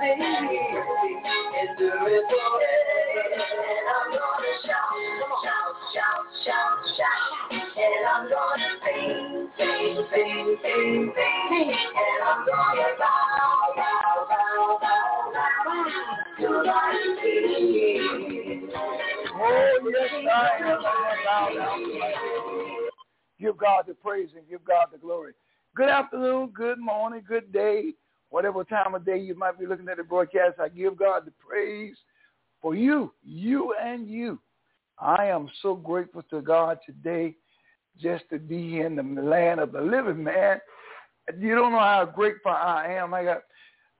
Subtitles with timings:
[2.29, 2.89] forever.
[3.29, 4.95] And I'm gonna shout,
[5.43, 7.29] shout, shout, shout, shout.
[7.51, 11.69] And I'm gonna sing, sing, sing, sing, sing.
[11.69, 13.78] And I'm gonna bow,
[15.81, 18.71] Oh, my King.
[23.41, 25.33] Give God the praise and give God the glory.
[25.77, 27.93] Good afternoon, good morning, good day,
[28.31, 30.59] whatever time of day you might be looking at the broadcast.
[30.61, 31.97] I give God the praise
[32.61, 34.41] for you, you and you.
[34.99, 37.37] I am so grateful to God today
[38.01, 40.61] just to be in the land of the living, man.
[41.39, 43.15] You don't know how grateful I am.
[43.15, 43.43] I got,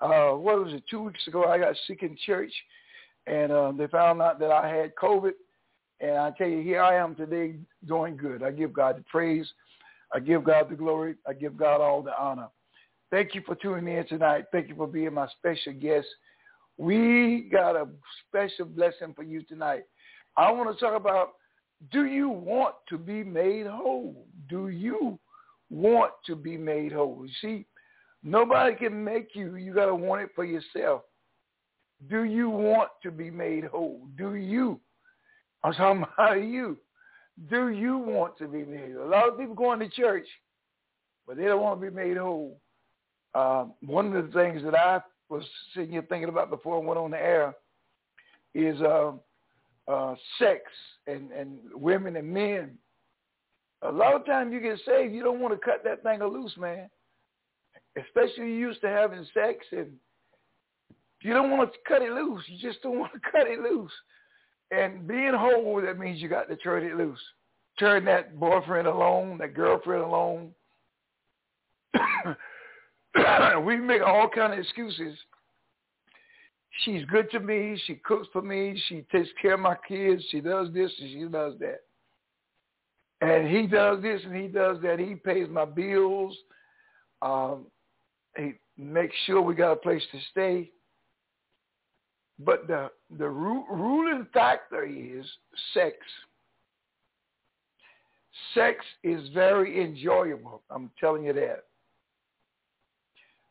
[0.01, 2.53] uh, what was it, two weeks ago, I got sick in church,
[3.27, 5.33] and uh, they found out that I had COVID.
[6.01, 8.43] And I tell you, here I am today doing good.
[8.43, 9.49] I give God the praise.
[10.15, 11.17] I give God the glory.
[11.27, 12.49] I give God all the honor.
[13.11, 14.45] Thank you for tuning in tonight.
[14.53, 16.07] Thank you for being my special guest.
[16.77, 17.89] We got a
[18.29, 19.83] special blessing for you tonight.
[20.37, 21.31] I want to talk about
[21.93, 24.27] do you want to be made whole?
[24.49, 25.19] Do you
[25.71, 27.25] want to be made whole?
[27.25, 27.67] You see,
[28.23, 29.57] nobody can make you.
[29.57, 31.03] You got to want it for yourself.
[32.09, 34.07] Do you want to be made whole?
[34.17, 34.81] Do you?
[35.65, 36.79] I'm talking about you.
[37.51, 39.09] Do you want to be made whole?
[39.09, 40.27] A lot of people going to church,
[41.27, 42.61] but they don't want to be made whole.
[43.35, 46.99] Um, one of the things that I was sitting here thinking about before I went
[46.99, 47.55] on the air
[48.55, 49.13] is uh,
[49.87, 50.63] uh, sex
[51.07, 52.79] and, and women and men.
[53.83, 56.57] A lot of times you get saved, you don't want to cut that thing loose,
[56.57, 56.89] man.
[58.07, 59.93] Especially used to having sex and
[61.23, 62.43] you don't want to cut it loose.
[62.47, 63.93] You just don't want to cut it loose.
[64.71, 67.21] And being whole, that means you got to turn it loose.
[67.79, 70.51] Turn that boyfriend alone, that girlfriend alone.
[73.65, 75.17] we make all kind of excuses.
[76.85, 77.81] She's good to me.
[77.87, 78.81] She cooks for me.
[78.89, 80.23] She takes care of my kids.
[80.31, 81.81] She does this and she does that.
[83.21, 84.99] And he does this and he does that.
[84.99, 86.37] He pays my bills.
[87.21, 87.67] Um,
[88.39, 90.71] he makes sure we got a place to stay.
[92.39, 95.27] But the the ru- ruling factor is
[95.75, 95.97] sex.
[98.55, 100.63] Sex is very enjoyable.
[100.71, 101.65] I'm telling you that.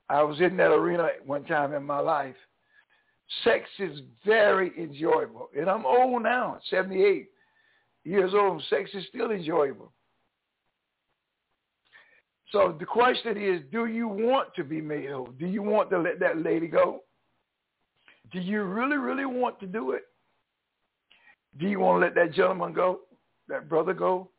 [0.09, 2.35] I was in that arena one time in my life.
[3.43, 5.49] Sex is very enjoyable.
[5.57, 7.27] And I'm old now, 78
[8.05, 8.63] years old.
[8.69, 9.91] Sex is still enjoyable.
[12.51, 15.29] So the question is, do you want to be made whole?
[15.37, 17.01] Do you want to let that lady go?
[18.31, 20.03] Do you really, really want to do it?
[21.59, 23.01] Do you want to let that gentleman go,
[23.49, 24.29] that brother go?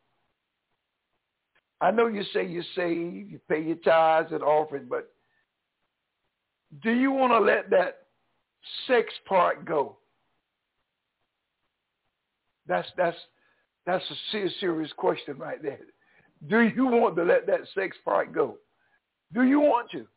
[1.81, 5.11] I know you say you're saved, you pay your tithes and offering, but
[6.83, 7.99] do you want to let that
[8.87, 9.97] sex part go?
[12.67, 13.17] That's that's
[13.85, 15.79] that's a serious question right there.
[16.47, 18.57] Do you want to let that sex part go?
[19.33, 20.07] Do you want to?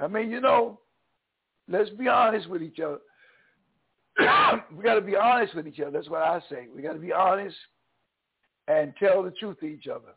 [0.00, 0.80] I mean, you know,
[1.68, 2.98] let's be honest with each other.
[4.76, 5.90] we got to be honest with each other.
[5.90, 6.68] That's what I say.
[6.74, 7.56] We got to be honest
[8.68, 10.14] and tell the truth to each other.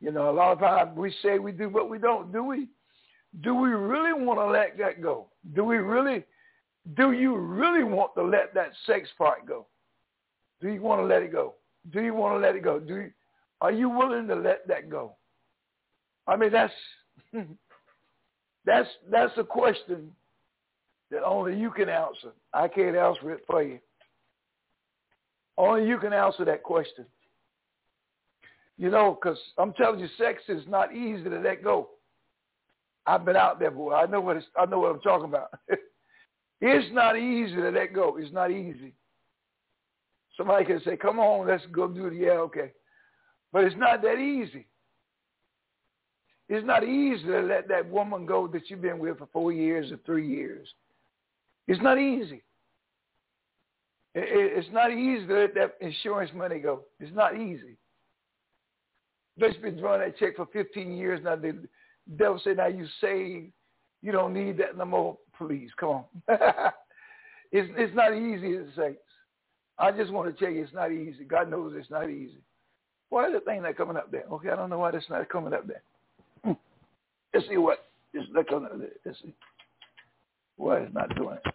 [0.00, 2.32] You know, a lot of times we say we do, but we don't.
[2.32, 2.68] Do we?
[3.42, 5.26] Do we really want to let that go?
[5.54, 6.24] Do we really?
[6.96, 9.66] Do you really want to let that sex part go?
[10.60, 11.54] Do you want to let it go?
[11.92, 12.78] Do you want to let it go?
[12.78, 13.10] Do you,
[13.64, 15.16] are you willing to let that go?
[16.26, 16.72] I mean, that's
[18.66, 20.10] that's that's a question
[21.10, 22.32] that only you can answer.
[22.52, 23.78] I can't answer it for you.
[25.56, 27.06] Only you can answer that question.
[28.76, 31.88] You know, because I'm telling you, sex is not easy to let go.
[33.06, 33.94] I've been out there, boy.
[33.94, 35.54] I know what it's, I know what I'm talking about.
[36.60, 38.18] it's not easy to let go.
[38.18, 38.92] It's not easy.
[40.36, 42.72] Somebody can say, "Come on, let's go do it." Yeah, okay,
[43.54, 44.66] but it's not that easy.
[46.48, 49.92] It's not easy to let that woman go that you've been with for four years
[49.92, 50.66] or three years.
[51.68, 52.42] It's not easy.
[54.12, 56.80] It's not easy to let that insurance money go.
[56.98, 57.76] It's not easy.
[59.36, 61.36] They've been drawing that check for 15 years now.
[61.36, 61.56] The
[62.16, 63.52] devil said, now you saved.
[64.02, 65.16] You don't need that no more.
[65.38, 66.04] Please, come on.
[67.52, 68.98] it's, it's not easy, saints.
[69.78, 71.22] I just want to tell you it's not easy.
[71.24, 72.40] God knows it's not easy.
[73.14, 74.24] Why is the thing not coming up there?
[74.28, 75.82] Okay, I don't know why it's not coming up there.
[76.44, 76.58] Hmm.
[77.32, 77.78] Let's see what.
[78.12, 78.88] Just look on there.
[79.06, 79.32] Let's see.
[80.56, 81.54] Why it's not doing it.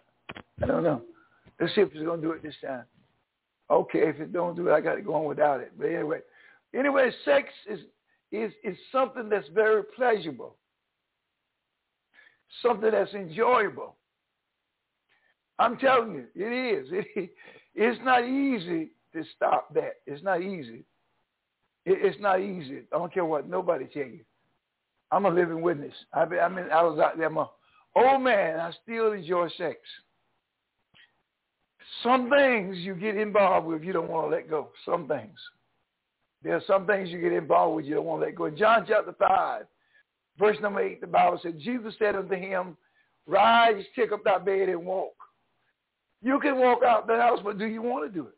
[0.62, 1.02] I don't know.
[1.60, 2.84] Let's see if it's going to do it this time.
[3.70, 5.72] Okay, if it don't do it, I got to go on without it.
[5.76, 6.20] But anyway,
[6.74, 7.80] anyway, sex is
[8.32, 10.56] is is something that's very pleasurable,
[12.62, 13.96] something that's enjoyable.
[15.58, 16.88] I'm telling you, it is.
[17.16, 17.30] It,
[17.74, 19.96] it's not easy to stop that.
[20.06, 20.84] It's not easy.
[21.86, 22.82] It, it's not easy.
[22.92, 24.20] I don't care what nobody tell you.
[25.10, 25.94] I'm a living witness.
[26.12, 27.26] I, I mean, I was out there.
[27.26, 27.50] I'm a
[27.96, 28.60] old man.
[28.60, 29.78] I still enjoy sex.
[32.02, 34.68] Some things you get involved with, you don't want to let go.
[34.84, 35.38] Some things.
[36.42, 38.46] There are some things you get involved with, you don't want to let go.
[38.46, 39.66] In John chapter 5,
[40.38, 42.76] verse number 8, the Bible said, Jesus said unto him,
[43.26, 45.14] Rise, take up thy bed and walk.
[46.22, 48.36] You can walk out the house, but do you want to do it?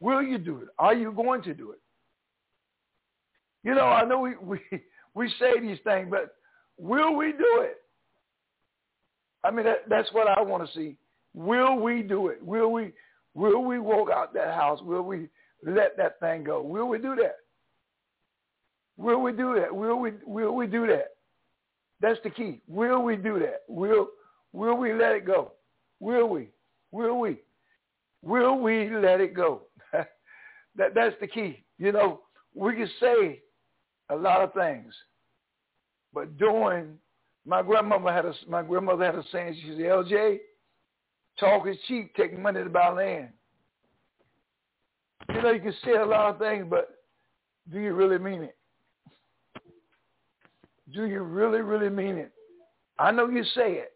[0.00, 0.68] Will you do it?
[0.78, 1.80] Are you going to do it?
[3.64, 4.60] You know, I know we, we,
[5.14, 6.34] we say these things, but
[6.78, 7.78] will we do it?
[9.44, 10.96] I mean, that, that's what I want to see.
[11.34, 12.44] Will we do it?
[12.44, 12.92] Will we
[13.34, 14.80] will we walk out that house?
[14.82, 15.28] Will we
[15.64, 16.62] let that thing go?
[16.62, 17.36] Will we do that?
[18.96, 19.74] Will we do that?
[19.74, 21.08] Will we will we do that?
[22.00, 22.60] That's the key.
[22.68, 23.62] Will we do that?
[23.66, 24.08] Will
[24.52, 25.52] will we let it go?
[26.00, 26.48] Will we?
[26.90, 27.38] Will we?
[28.22, 29.62] Will we let it go?
[29.92, 31.64] that that's the key.
[31.78, 32.20] You know,
[32.54, 33.40] we can say
[34.12, 34.94] a lot of things,
[36.12, 36.98] but doing
[37.46, 39.56] my grandmother had a my grandmother had a saying.
[39.62, 40.38] She said, "LJ,
[41.38, 42.14] Talk is cheap.
[42.14, 43.28] Take money to buy land.
[45.28, 46.90] You know, you can say a lot of things, but
[47.72, 48.56] do you really mean it?
[50.92, 52.32] Do you really, really mean it?
[52.98, 53.92] I know you say it,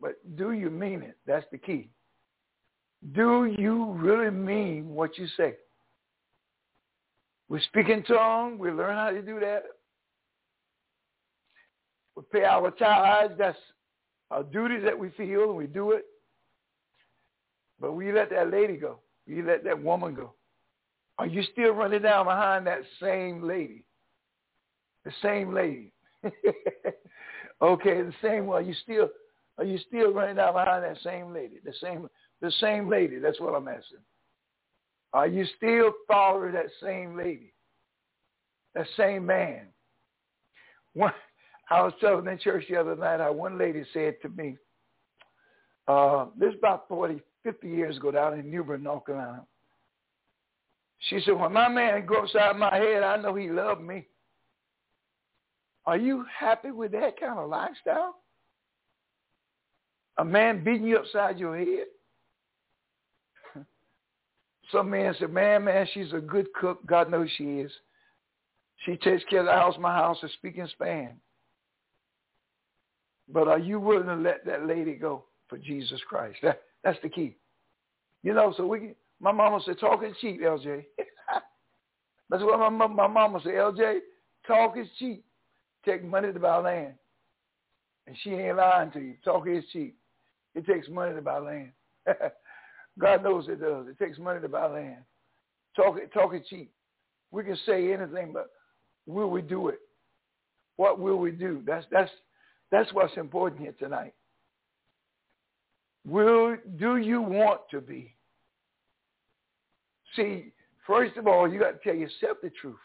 [0.00, 1.16] but do you mean it?
[1.26, 1.90] That's the key.
[3.12, 5.54] Do you really mean what you say?
[7.50, 8.60] We speak in tongues.
[8.60, 9.64] We learn how to do that.
[12.16, 13.34] We pay our tithes.
[13.36, 13.58] That's
[14.30, 16.04] our duties that we feel, and we do it.
[17.80, 19.00] But we let that lady go?
[19.26, 20.34] We let that woman go?
[21.18, 23.84] Are you still running down behind that same lady?
[25.04, 25.92] The same lady.
[27.62, 28.62] okay, the same one.
[28.62, 29.08] Are you still
[29.58, 31.56] are you still running down behind that same lady?
[31.64, 32.08] The same
[32.40, 33.18] the same lady.
[33.18, 33.98] That's what I'm asking.
[35.12, 37.52] Are you still following that same lady?
[38.74, 39.66] That same man?
[40.94, 41.12] One,
[41.70, 44.56] I was telling in church the other night how one lady said to me,
[45.88, 49.44] uh, this is about 40, 50 years ago down in New Bern, North Carolina.
[51.08, 54.06] She said, when my man goes upside my head, I know he loved me.
[55.86, 58.16] Are you happy with that kind of lifestyle?
[60.18, 61.86] A man beating you upside your head?
[64.72, 66.84] Some man said, man, man, she's a good cook.
[66.86, 67.72] God knows she is.
[68.86, 71.16] She takes care of the house, my house, and is speaking span.
[73.32, 76.38] But are you willing to let that lady go for Jesus Christ?
[76.42, 77.36] That, that's the key.
[78.22, 80.84] You know, so we can my mama said, talk is cheap, LJ.
[82.30, 83.98] That's what my, my mama said, LJ,
[84.46, 85.24] talk is cheap.
[85.84, 86.94] Take money to buy land.
[88.06, 89.14] And she ain't lying to you.
[89.24, 89.96] Talk is cheap.
[90.54, 91.72] It takes money to buy land.
[93.00, 93.86] God knows it does.
[93.88, 94.98] It takes money to buy land.
[95.74, 96.70] Talk, talk cheap.
[97.30, 98.50] We can say anything, but
[99.06, 99.80] will we do it?
[100.76, 101.62] What will we do?
[101.66, 102.10] That's, that's,
[102.70, 104.14] that's what's important here tonight.
[106.06, 108.14] Will do you want to be?
[110.16, 110.52] See,
[110.86, 112.76] first of all, you got to tell yourself the truth.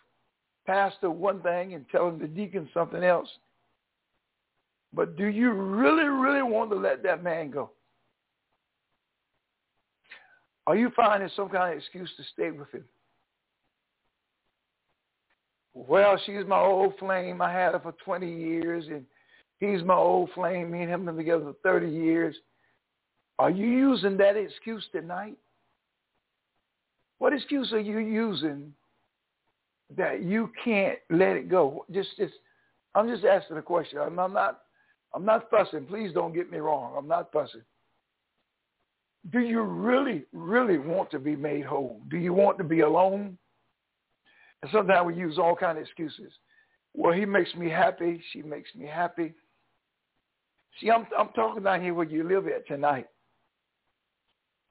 [0.68, 3.30] Pastor one thing and telling the deacon something else.
[4.94, 7.72] But do you really, really want to let that man go?
[10.68, 12.86] Are you finding some kind of excuse to stay with him?
[15.74, 17.42] Well, she's my old flame.
[17.42, 19.06] I had her for 20 years, and
[19.60, 20.72] he's my old flame.
[20.72, 22.36] Me and him have been together for 30 years.
[23.38, 25.36] Are you using that excuse tonight?
[27.18, 28.74] What excuse are you using
[29.96, 31.86] that you can't let it go?
[31.92, 32.34] Just, just,
[32.96, 34.00] I'm just asking a question.
[34.00, 34.62] I'm, I'm not,
[35.14, 35.86] I'm not fussing.
[35.86, 36.96] Please don't get me wrong.
[36.98, 37.62] I'm not fussing.
[39.32, 42.02] Do you really, really want to be made whole?
[42.10, 43.38] Do you want to be alone?
[44.62, 46.32] And sometimes we use all kind of excuses.
[46.94, 48.22] Well, he makes me happy.
[48.32, 49.34] She makes me happy.
[50.80, 53.08] See, I'm I'm talking down here where you live at tonight.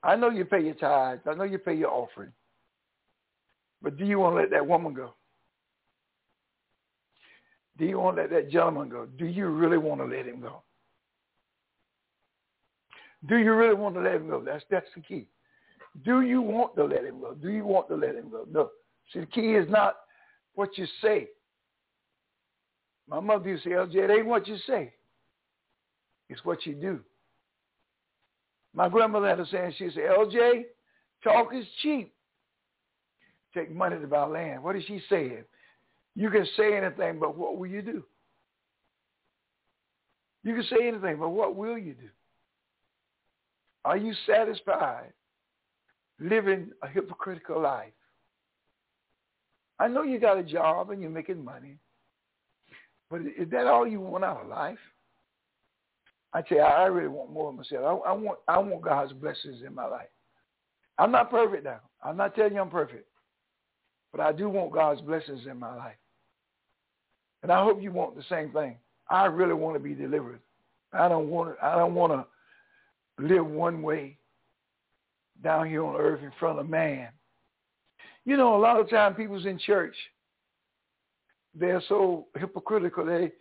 [0.03, 1.23] I know you pay your tithes.
[1.27, 2.33] I know you pay your offering.
[3.83, 5.15] But do you want to let that woman go?
[7.79, 9.07] Do you want to let that gentleman go?
[9.07, 10.63] Do you really want to let him go?
[13.27, 14.43] Do you really want to let him go?
[14.45, 15.27] That's that's the key.
[16.05, 17.35] Do you want to let him go?
[17.35, 18.47] Do you want to let him go?
[18.51, 18.71] No.
[19.13, 19.97] See, the key is not
[20.55, 21.29] what you say.
[23.09, 24.93] My mother used to say, LJ, it ain't what you say.
[26.29, 27.01] It's what you do.
[28.75, 30.65] My grandmother had a saying, she said, LJ,
[31.23, 32.13] talk is cheap.
[33.55, 34.65] Take money to buy land.
[34.65, 35.45] What is she saying?
[36.17, 38.03] You can say anything, but what will you do?
[40.43, 42.09] You can say anything, but what will you do?
[43.85, 45.13] Are you satisfied
[46.19, 47.93] living a hypocritical life?
[49.79, 51.77] I know you got a job and you're making money,
[53.11, 54.79] but is that all you want out of life?
[56.33, 58.03] I tell you, I really want more of myself.
[58.07, 60.09] I, I want I want God's blessings in my life.
[60.99, 61.81] I'm not perfect now.
[62.03, 63.07] I'm not telling you I'm perfect,
[64.13, 65.97] but I do want God's blessings in my life.
[67.43, 68.77] And I hope you want the same thing.
[69.11, 70.41] I really want to be delivered.
[70.93, 72.27] I don't want I don't want to
[73.19, 74.19] live one way
[75.43, 77.09] down here on earth in front of man.
[78.25, 79.95] You know, a lot of times people's in church,
[81.55, 83.05] they're so hypocritical.
[83.05, 83.33] They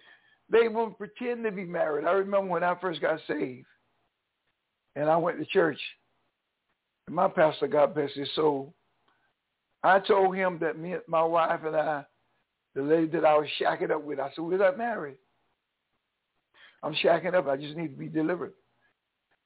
[0.50, 2.06] they won't pretend to be married.
[2.06, 3.66] I remember when I first got saved,
[4.96, 5.80] and I went to church.
[7.08, 8.74] And my pastor, God bless his soul,
[9.84, 12.06] I told him that me, my wife and I,
[12.74, 15.18] the lady that I was shacking up with, I said, we're not married.
[16.82, 17.48] I'm shacking up.
[17.48, 18.54] I just need to be delivered.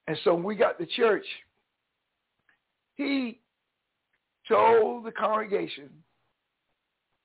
[0.07, 1.25] And so when we got to church,
[2.95, 3.39] he
[4.47, 5.89] told the congregation,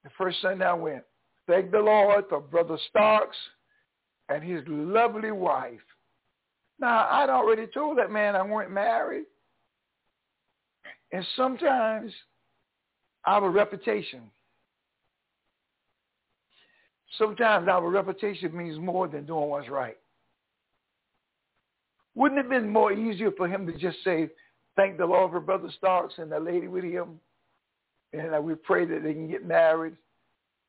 [0.05, 1.05] the first Sunday I went,
[1.47, 3.37] thank the Lord for Brother Stocks
[4.29, 5.81] and his lovely wife.
[6.81, 9.27] Now, I'd already told that man I weren't married.
[11.13, 12.13] And sometimes
[13.27, 14.23] our reputation,
[17.19, 19.97] sometimes our reputation means more than doing what's right.
[22.15, 24.29] Wouldn't it have been more easier for him to just say,
[24.77, 27.21] thank the Lord for Brother Stocks and the lady with him,
[28.13, 29.97] and we pray that they can get married,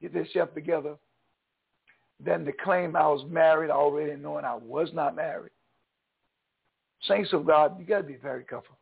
[0.02, 0.96] get their stuff together,
[2.24, 5.52] than to claim I was married already knowing I was not married.
[7.08, 8.78] Saints of God, you got to be very careful.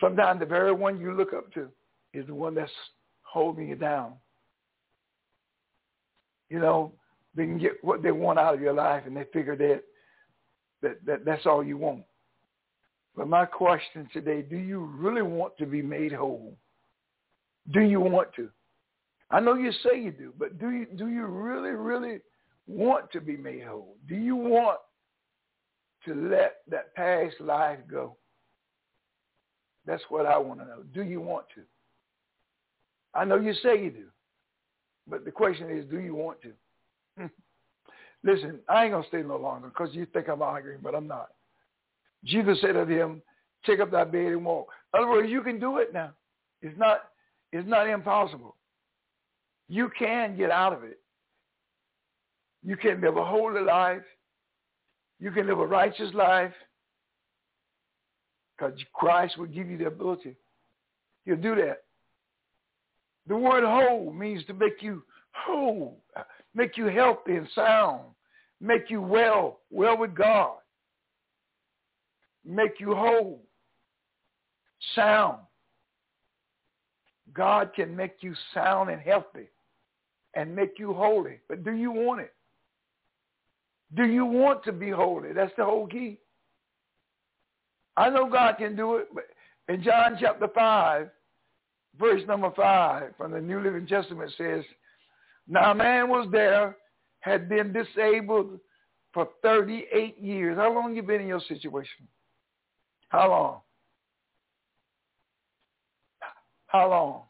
[0.00, 1.68] Sometimes the very one you look up to
[2.14, 2.70] is the one that's
[3.22, 4.12] holding you down.
[6.48, 6.92] You know,
[7.34, 9.82] they can get what they want out of your life and they figure that
[10.82, 12.04] that, that that's all you want.
[13.16, 16.56] But my question today, do you really want to be made whole?
[17.72, 18.48] Do you want to?
[19.30, 22.20] I know you say you do, but do you do you really, really
[22.66, 23.96] want to be made whole?
[24.08, 24.78] Do you want
[26.06, 28.16] to let that past life go?
[29.86, 30.82] That's what I want to know.
[30.94, 31.62] Do you want to?
[33.14, 34.06] I know you say you do,
[35.06, 36.52] but the question is, do you want to?
[38.22, 41.06] Listen, I ain't going to stay no longer because you think I'm arguing, but I'm
[41.06, 41.30] not.
[42.24, 43.22] Jesus said to him,
[43.64, 44.68] take up that bed and walk.
[44.94, 46.10] In other words, you can do it now.
[46.60, 47.04] It's not,
[47.52, 48.56] it's not impossible.
[49.68, 51.00] You can get out of it.
[52.62, 54.02] You can live a holy life.
[55.18, 56.52] You can live a righteous life
[58.56, 60.36] because Christ will give you the ability.
[61.24, 61.84] He'll do that.
[63.26, 66.00] The word whole means to make you whole
[66.54, 68.00] make you healthy and sound,
[68.60, 70.56] make you well, well with God,
[72.44, 73.42] make you whole,
[74.94, 75.38] sound.
[77.32, 79.48] God can make you sound and healthy
[80.34, 81.38] and make you holy.
[81.48, 82.32] But do you want it?
[83.94, 85.32] Do you want to be holy?
[85.32, 86.18] That's the whole key.
[87.96, 89.24] I know God can do it, but
[89.68, 91.08] in John chapter 5,
[91.98, 94.64] verse number 5 from the New Living Testament says,
[95.48, 96.76] now a man was there,
[97.20, 98.58] had been disabled
[99.12, 100.56] for 38 years.
[100.56, 102.06] How long you been in your situation?
[103.08, 103.60] How long?
[106.66, 107.22] How long?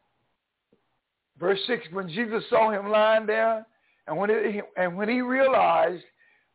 [1.38, 3.66] Verse 6, when Jesus saw him lying there,
[4.06, 6.04] and when, it, and when he realized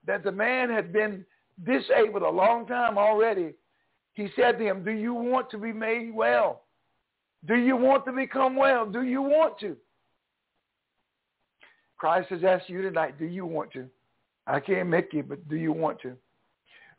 [0.06, 1.26] that the man had been
[1.66, 3.54] disabled a long time already,
[4.14, 6.62] he said to him, do you want to be made well?
[7.48, 8.86] Do you want to become well?
[8.86, 9.76] Do you want to?
[11.98, 13.88] Christ has asked you tonight, do you want to?
[14.48, 16.16] I can't make you, but do you want to?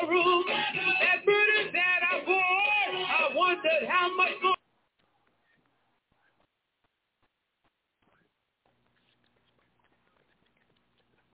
[0.00, 1.09] That